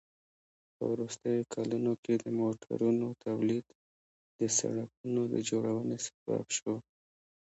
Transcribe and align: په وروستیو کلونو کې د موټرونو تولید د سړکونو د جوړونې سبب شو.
په 0.75 0.83
وروستیو 0.93 1.49
کلونو 1.53 1.91
کې 2.03 2.13
د 2.23 2.25
موټرونو 2.39 3.07
تولید 3.25 3.65
د 4.39 4.41
سړکونو 4.57 5.21
د 5.33 5.35
جوړونې 5.49 5.97
سبب 6.07 6.45
شو. 6.57 6.75